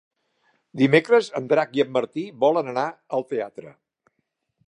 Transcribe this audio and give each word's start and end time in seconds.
Dimecres 0.81 1.29
en 1.39 1.49
Drac 1.51 1.77
i 1.79 1.83
en 1.85 1.91
Martí 1.99 2.25
volen 2.45 2.73
anar 2.73 2.85
al 3.19 3.27
teatre. 3.35 3.77